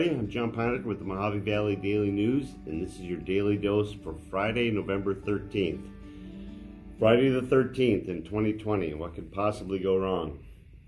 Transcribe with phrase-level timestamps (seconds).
[0.00, 0.18] everybody.
[0.18, 3.92] I'm John Ponick with the Mohave Valley Daily News, and this is your daily dose
[3.92, 5.86] for Friday, November 13th.
[6.98, 8.94] Friday the 13th in 2020.
[8.94, 10.38] What could possibly go wrong?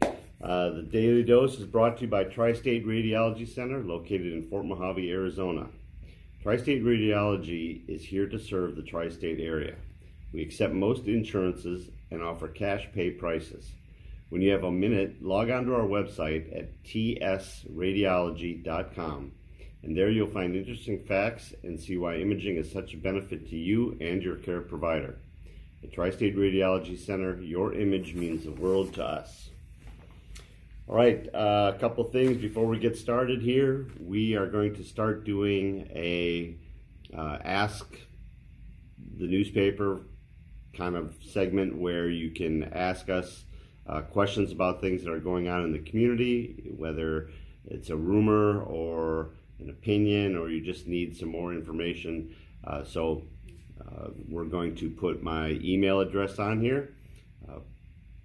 [0.00, 4.48] Uh, the daily dose is brought to you by Tri State Radiology Center, located in
[4.48, 5.66] Fort Mohave, Arizona.
[6.42, 9.74] Tri State Radiology is here to serve the tri state area.
[10.32, 13.72] We accept most insurances and offer cash pay prices.
[14.32, 19.32] When you have a minute, log on to our website at tsradiology.com,
[19.82, 23.58] and there you'll find interesting facts and see why imaging is such a benefit to
[23.58, 25.18] you and your care provider.
[25.84, 29.50] At Tri State Radiology Center, your image means the world to us.
[30.88, 33.86] All right, uh, a couple things before we get started here.
[34.00, 36.56] We are going to start doing a
[37.14, 37.84] uh, Ask
[39.18, 40.06] the Newspaper
[40.74, 43.44] kind of segment where you can ask us
[43.86, 47.30] uh, questions about things that are going on in the community, whether
[47.66, 52.34] it's a rumor or an opinion or you just need some more information.
[52.64, 53.22] Uh, so
[53.80, 56.94] uh, we're going to put my email address on here.
[57.48, 57.58] Uh,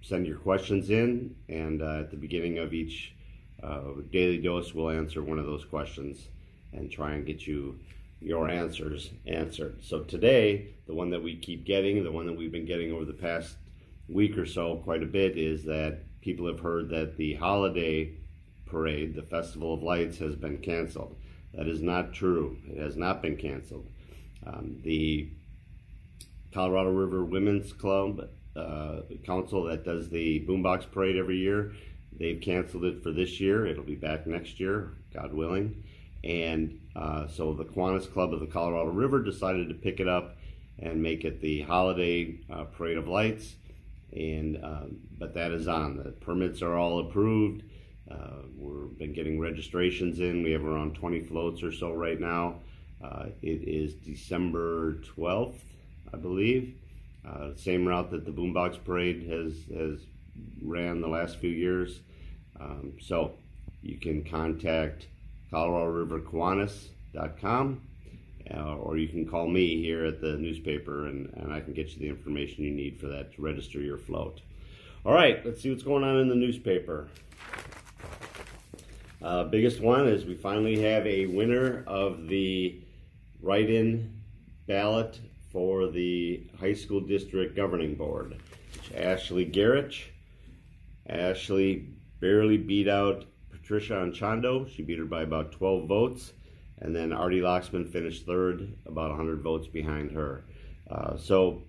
[0.00, 3.14] send your questions in, and uh, at the beginning of each
[3.62, 3.80] uh,
[4.12, 6.28] daily dose, we'll answer one of those questions
[6.72, 7.78] and try and get you
[8.20, 9.78] your answers answered.
[9.82, 13.04] So today, the one that we keep getting, the one that we've been getting over
[13.04, 13.56] the past
[14.08, 18.12] week or so quite a bit is that people have heard that the holiday
[18.66, 21.16] parade, the Festival of Lights, has been canceled.
[21.54, 22.58] That is not true.
[22.66, 23.88] It has not been canceled.
[24.46, 25.30] Um, the
[26.52, 31.72] Colorado River Women's Club uh, Council that does the Boombox Parade every year,
[32.18, 33.66] they've canceled it for this year.
[33.66, 35.84] It'll be back next year, God willing.
[36.24, 40.36] And uh, so the Kiwanis Club of the Colorado River decided to pick it up
[40.78, 43.54] and make it the holiday uh, parade of lights
[44.12, 45.96] and um, but that is on.
[45.96, 47.62] The permits are all approved.
[48.10, 50.42] Uh, we've been getting registrations in.
[50.42, 52.60] We have around 20 floats or so right now.
[53.04, 55.58] Uh, it is December 12th,
[56.12, 56.74] I believe.
[57.26, 60.00] Uh, same route that the Boombox Parade has has
[60.62, 62.00] ran the last few years.
[62.58, 63.34] Um, so
[63.82, 65.06] you can contact
[65.52, 67.82] ColoradoRiverKiwanis.com
[68.54, 71.88] uh, or you can call me here at the newspaper and, and I can get
[71.90, 74.40] you the information you need for that to register your float.
[75.04, 77.08] All right, let's see what's going on in the newspaper.
[79.20, 82.80] Uh, biggest one is we finally have a winner of the
[83.42, 84.14] write in
[84.66, 85.18] ballot
[85.50, 88.36] for the high school district governing board.
[88.94, 89.94] Ashley Garrett.
[91.08, 91.88] Ashley
[92.20, 94.68] barely beat out Patricia Anchondo.
[94.70, 96.32] She beat her by about 12 votes
[96.80, 100.44] and then Artie Loxman finished third, about 100 votes behind her.
[100.90, 101.62] Uh, so,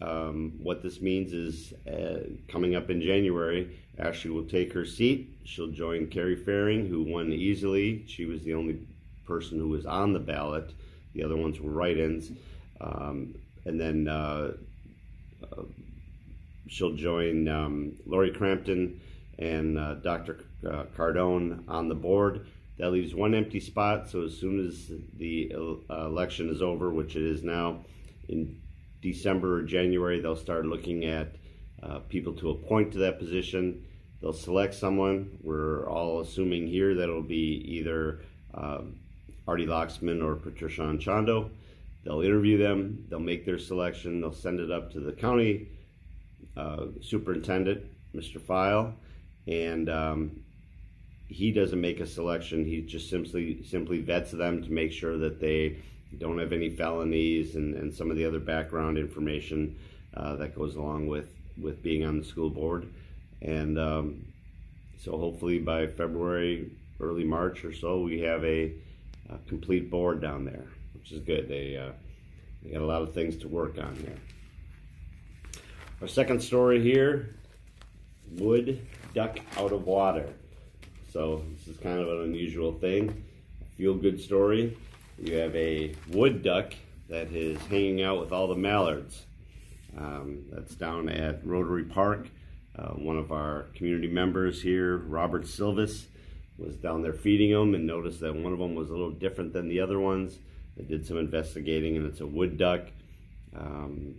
[0.00, 5.38] um, what this means is uh, coming up in January, Ashley will take her seat.
[5.44, 8.04] She'll join Carrie Faring, who won easily.
[8.06, 8.78] She was the only
[9.26, 10.72] person who was on the ballot.
[11.14, 12.30] The other ones were write ins.
[12.80, 13.34] Um,
[13.64, 14.52] and then uh,
[15.42, 15.62] uh,
[16.68, 19.00] she'll join um, Lori Crampton
[19.38, 20.44] and uh, Dr.
[20.66, 22.46] Uh, Cardone on the board.
[22.78, 24.08] That leaves one empty spot.
[24.08, 25.52] So as soon as the
[25.88, 27.84] uh, election is over, which it is now,
[28.28, 28.60] in
[29.00, 31.36] December or January, they'll start looking at
[31.82, 33.84] uh, people to appoint to that position.
[34.20, 35.38] They'll select someone.
[35.42, 38.20] We're all assuming here that it'll be either
[38.54, 39.00] um,
[39.46, 41.50] Artie Loxman or Patricia Anchondo.
[42.04, 43.06] They'll interview them.
[43.08, 44.20] They'll make their selection.
[44.20, 45.68] They'll send it up to the county
[46.56, 48.40] uh, superintendent, Mr.
[48.40, 48.94] File,
[49.46, 50.40] and um,
[51.28, 52.64] he doesn't make a selection.
[52.64, 55.78] He just simply simply vets them to make sure that they
[56.18, 59.76] don't have any felonies and, and some of the other background information
[60.14, 61.28] uh, that goes along with
[61.60, 62.88] with being on the school board.
[63.42, 64.26] And um,
[64.98, 66.70] so hopefully by February,
[67.00, 68.72] early March or so, we have a,
[69.28, 70.64] a complete board down there,
[70.94, 71.48] which is good.
[71.48, 71.92] They uh,
[72.62, 74.18] they got a lot of things to work on there.
[76.00, 77.34] Our second story here:
[78.38, 80.28] wood duck out of water.
[81.16, 83.24] So this is kind of an unusual thing.
[83.78, 84.76] Feel good story.
[85.18, 86.74] You have a wood duck
[87.08, 89.24] that is hanging out with all the mallards.
[89.96, 92.28] Um, that's down at Rotary Park.
[92.78, 96.04] Uh, one of our community members here, Robert Silvis,
[96.58, 99.54] was down there feeding them and noticed that one of them was a little different
[99.54, 100.38] than the other ones.
[100.76, 102.82] They did some investigating and it's a wood duck.
[103.58, 104.16] Um,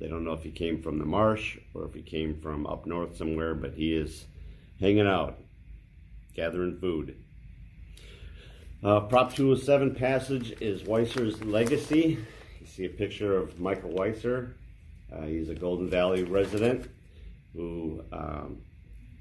[0.00, 2.86] they don't know if he came from the marsh or if he came from up
[2.86, 4.24] north somewhere, but he is
[4.80, 5.40] hanging out
[6.38, 7.16] gathering food.
[8.84, 12.16] Uh, Prop 207 passage is Weiser's legacy.
[12.60, 14.52] You see a picture of Michael Weiser.
[15.12, 16.88] Uh, he's a Golden Valley resident
[17.54, 18.58] who um,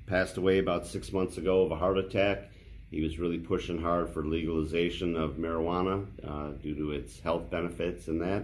[0.06, 2.52] passed away about six months ago of a heart attack.
[2.92, 8.10] he was really pushing hard for legalization of marijuana uh, due to its health benefits
[8.10, 8.44] and that.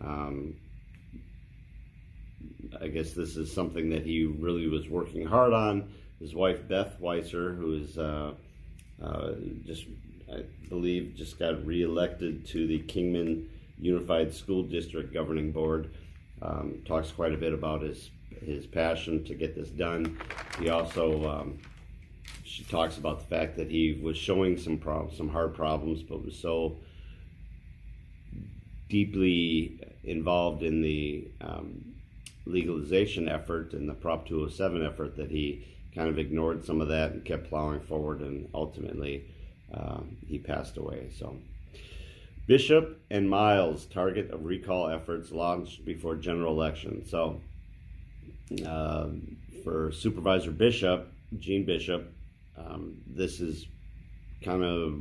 [0.00, 0.56] Um,
[2.80, 5.92] I guess this is something that he really was working hard on.
[6.20, 8.34] His wife Beth Weiser, who is uh,
[9.02, 9.32] uh,
[9.64, 9.86] just,
[10.30, 15.90] I believe, just got reelected to the Kingman Unified School District Governing Board,
[16.42, 18.10] um, talks quite a bit about his
[18.44, 20.18] his passion to get this done.
[20.58, 21.58] He also um,
[22.44, 26.24] she talks about the fact that he was showing some problems, some hard problems, but
[26.24, 26.76] was so
[28.88, 31.94] deeply involved in the um,
[32.44, 35.64] legalization effort and the Prop 207 effort that he
[35.94, 39.24] kind of ignored some of that and kept plowing forward, and ultimately
[39.72, 41.10] um, he passed away.
[41.18, 41.36] So.
[42.50, 47.06] Bishop and Miles target of recall efforts launched before general election.
[47.06, 47.40] So,
[48.66, 49.06] uh,
[49.62, 52.12] for Supervisor Bishop, Jean Bishop,
[52.56, 53.66] um, this is
[54.42, 55.00] kind of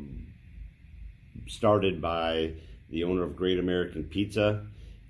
[1.47, 2.53] started by
[2.91, 4.65] the owner of Great American Pizza,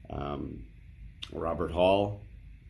[0.10, 0.64] um,
[1.34, 2.22] Robert Hall.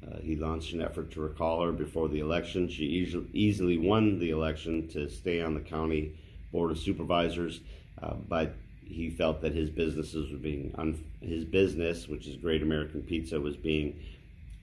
[0.05, 2.69] Uh, he launched an effort to recall her before the election.
[2.69, 6.17] She easily, easily won the election to stay on the county
[6.51, 7.59] board of supervisors,
[8.01, 8.55] uh, but
[8.85, 13.39] he felt that his businesses were being un- his business, which is Great American Pizza,
[13.39, 13.99] was being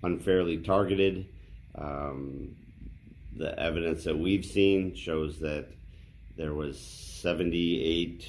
[0.02, 1.26] unfairly targeted.
[1.76, 2.56] Um,
[3.36, 5.68] the evidence that we've seen shows that
[6.36, 8.26] there was 78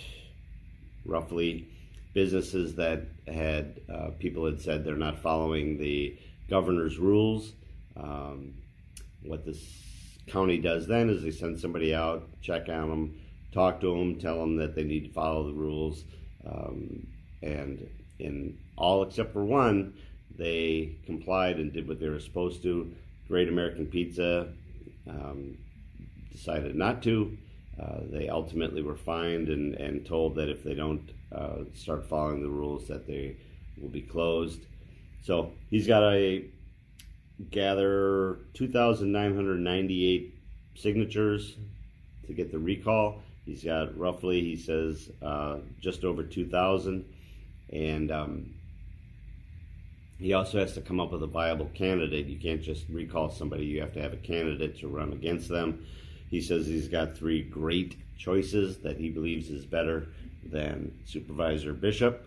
[1.05, 1.67] roughly
[2.13, 6.17] businesses that had uh, people had said they're not following the
[6.49, 7.53] governor's rules.
[7.95, 8.53] Um,
[9.23, 9.59] what this
[10.27, 13.19] county does then is they send somebody out, check on them,
[13.51, 16.03] talk to them, tell them that they need to follow the rules,
[16.45, 17.07] um,
[17.41, 17.87] and
[18.19, 19.93] in all except for one,
[20.37, 22.93] they complied and did what they were supposed to.
[23.27, 24.47] Great American Pizza
[25.09, 25.57] um,
[26.31, 27.37] decided not to.
[27.81, 32.41] Uh, they ultimately were fined and, and told that if they don't uh, start following
[32.41, 33.35] the rules, that they
[33.79, 34.61] will be closed.
[35.27, 36.45] So he's got a
[37.51, 40.33] gather 2,998
[40.73, 41.57] signatures
[42.25, 43.21] to get the recall.
[43.45, 47.03] He's got roughly, he says, uh, just over 2,000.
[47.73, 48.53] And um,
[50.17, 52.27] he also has to come up with a viable candidate.
[52.27, 55.85] You can't just recall somebody, you have to have a candidate to run against them.
[56.29, 60.07] He says he's got three great choices that he believes is better
[60.45, 62.25] than Supervisor Bishop.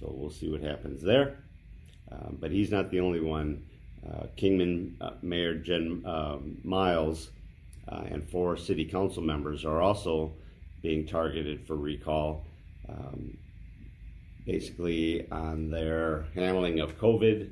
[0.00, 1.36] So we'll see what happens there.
[2.10, 3.64] Um, but he's not the only one.
[4.08, 7.30] Uh, Kingman uh, Mayor Jen uh, Miles
[7.88, 10.32] uh, and four city council members are also
[10.82, 12.46] being targeted for recall,
[12.88, 13.36] um,
[14.46, 17.50] basically on their handling of COVID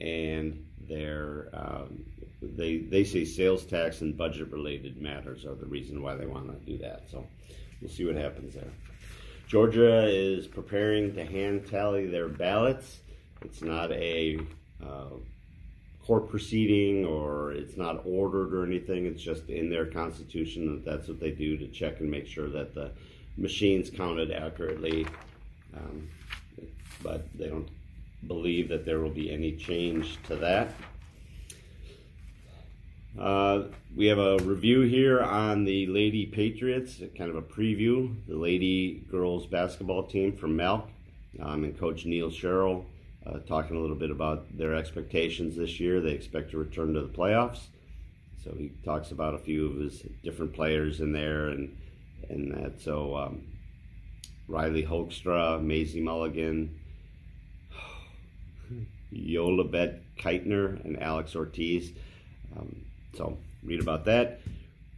[0.00, 2.04] and their um,
[2.40, 6.46] they they say sales tax and budget related matters are the reason why they want
[6.48, 7.02] to do that.
[7.10, 7.26] So
[7.80, 8.72] we'll see what happens there.
[9.48, 13.00] Georgia is preparing to hand tally their ballots.
[13.42, 14.38] It's not a
[14.84, 15.16] uh,
[16.04, 19.06] court proceeding or it's not ordered or anything.
[19.06, 22.48] It's just in their constitution that that's what they do to check and make sure
[22.48, 22.92] that the
[23.36, 25.06] machines counted accurately.
[25.76, 26.08] Um,
[27.02, 27.68] but they don't
[28.26, 30.74] believe that there will be any change to that.
[33.18, 33.64] Uh,
[33.96, 38.14] we have a review here on the Lady Patriots, kind of a preview.
[38.28, 40.88] The Lady girls basketball team from MALC
[41.40, 42.86] um, and Coach Neil Sherrill
[43.28, 46.00] uh, talking a little bit about their expectations this year.
[46.00, 47.66] They expect to return to the playoffs.
[48.42, 51.76] So he talks about a few of his different players in there and
[52.28, 52.80] and that.
[52.80, 53.42] So um,
[54.46, 56.78] Riley Hoekstra, Maisie Mulligan,
[59.12, 61.92] Yolabet Keitner, and Alex Ortiz.
[62.56, 64.40] Um, so read about that.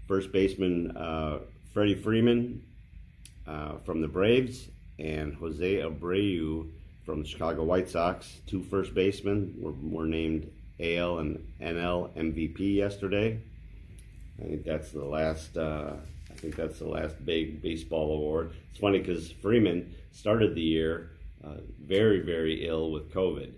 [0.06, 1.38] First baseman uh,
[1.72, 2.62] Freddie Freeman
[3.46, 4.68] uh, from the Braves
[4.98, 6.68] and Jose Abreu
[7.10, 8.40] from the Chicago White Sox.
[8.46, 10.48] Two first basemen were, were named
[10.78, 13.40] AL and NL MVP yesterday.
[14.38, 15.56] I think that's the last.
[15.56, 15.94] Uh,
[16.30, 18.52] I think that's the last big baseball award.
[18.70, 21.10] It's funny because Freeman started the year
[21.44, 23.52] uh, very, very ill with COVID.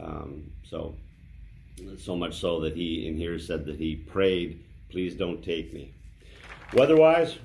[0.00, 0.96] Um, so,
[1.98, 5.92] so much so that he in here said that he prayed, "Please don't take me."
[6.74, 7.38] Weather-wise,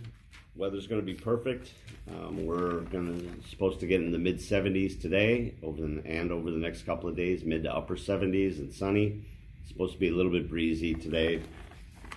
[0.56, 1.72] weather's going to be perfect.
[2.10, 6.32] Um, we're going to supposed to get in the mid 70s today, over the, and
[6.32, 9.26] over the next couple of days, mid to upper 70s and sunny.
[9.62, 11.42] It's supposed to be a little bit breezy today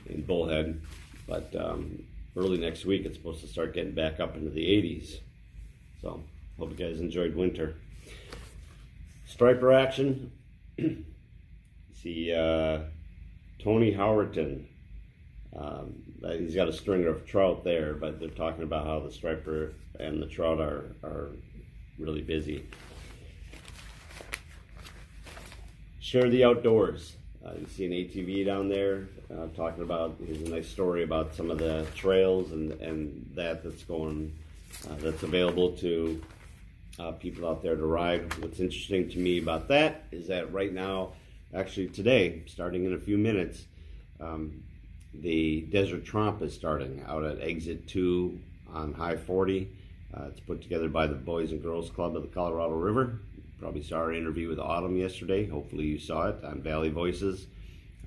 [0.07, 0.81] in Bullhead,
[1.27, 2.03] but um,
[2.37, 5.21] early next week it's supposed to start getting back up into the 80s.
[6.03, 6.23] So
[6.59, 7.77] hope you guys enjoyed winter.
[9.27, 10.33] Striper action.
[12.03, 12.81] See uh,
[13.59, 14.67] Tony Howerton
[15.55, 15.95] Um,
[16.39, 20.23] he's got a stringer of trout there, but they're talking about how the striper and
[20.23, 21.31] the trout are, are
[21.99, 22.67] really busy.
[26.01, 27.17] Share the outdoors.
[27.45, 30.17] Uh, you see an ATV down there uh, talking about.
[30.25, 34.37] Here's a nice story about some of the trails and and that that's going
[34.89, 36.23] uh, that's available to
[36.99, 38.33] uh, people out there to ride.
[38.43, 41.13] What's interesting to me about that is that right now,
[41.55, 43.65] actually today, starting in a few minutes,
[44.21, 44.63] um,
[45.23, 48.39] the Desert Tromp is starting out at Exit 2
[48.73, 49.69] on High 40.
[50.15, 53.19] Uh, it's put together by the Boys and Girls Club of the Colorado River.
[53.37, 55.47] You probably saw our interview with Autumn yesterday.
[55.47, 57.47] Hopefully you saw it on Valley Voices.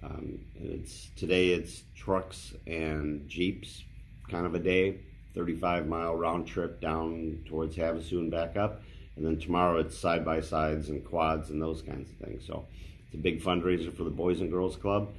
[0.04, 3.84] Um, it's today it's trucks and jeeps
[4.30, 5.00] kind of a day
[5.36, 8.82] 35 mile round trip down towards Havasu and back up.
[9.16, 12.46] And then tomorrow it's side by sides and quads and those kinds of things.
[12.48, 12.66] So
[13.06, 15.10] it's a big fundraiser for the Boys and Girls Club.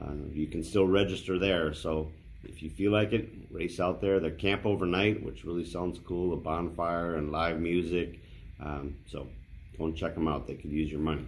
[0.00, 1.74] Uh, you can still register there.
[1.74, 2.12] So
[2.44, 4.20] if you feel like it, race out there.
[4.20, 8.20] The camp overnight, which really sounds cool, a bonfire and live music.
[8.60, 9.28] Um, so
[9.76, 10.46] go and check them out.
[10.46, 11.26] They could use your money.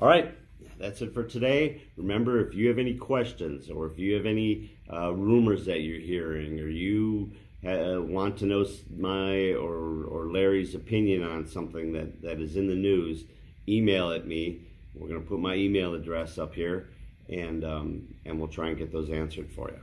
[0.00, 0.34] All right,
[0.78, 1.82] that's it for today.
[1.96, 6.00] Remember, if you have any questions or if you have any uh, rumors that you're
[6.00, 7.32] hearing or you
[7.66, 12.66] uh, want to know my or, or Larry's opinion on something that, that is in
[12.66, 13.24] the news,
[13.68, 14.62] email at me.
[14.94, 16.88] We're going to put my email address up here
[17.28, 19.78] and, um, and we'll try and get those answered for you.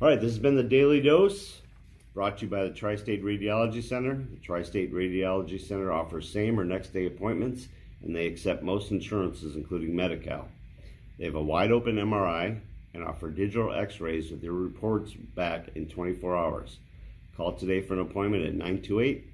[0.00, 1.60] All right, this has been the Daily Dose
[2.14, 4.14] brought to you by the Tri State Radiology Center.
[4.14, 7.68] The Tri State Radiology Center offers same or next day appointments
[8.04, 10.46] and they accept most insurances, including Medi Cal.
[11.18, 12.60] They have a wide open MRI
[12.92, 16.78] and offer digital x rays with your reports back in 24 hours.
[17.36, 19.24] Call today for an appointment at 928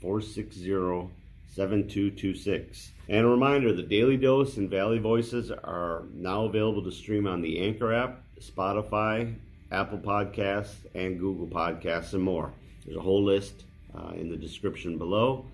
[0.00, 1.10] 460
[1.54, 2.92] 7226.
[3.08, 7.42] And a reminder the Daily Dose and Valley Voices are now available to stream on
[7.42, 9.36] the Anchor app, Spotify,
[9.70, 12.52] Apple Podcasts, and Google Podcasts, and more.
[12.84, 13.64] There's a whole list
[13.96, 15.46] uh, in the description below,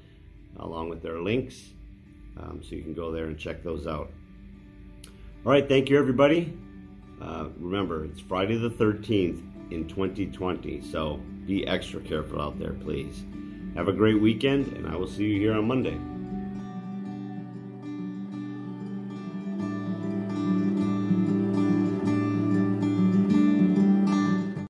[0.59, 1.71] along with their links.
[2.39, 4.11] Um, so you can go there and check those out.
[5.45, 6.57] All right, thank you, everybody.
[7.21, 13.25] Uh, remember, it's Friday the 13th in 2020, so be extra careful out there, please.
[13.77, 15.99] Have a great weekend, and I will see you here on Monday.